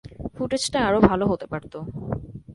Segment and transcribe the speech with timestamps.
[0.35, 1.73] ফুটেজটা আরও ভালো হতে পারত।